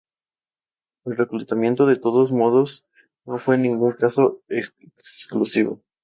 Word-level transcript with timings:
El 1.05 1.15
reclutamiento, 1.15 1.85
de 1.85 1.95
todos 1.95 2.31
modos, 2.31 2.83
no 3.23 3.37
fue 3.37 3.53
en 3.53 3.61
ningún 3.61 3.91
caso 3.93 4.41
exclusivo. 4.49 5.83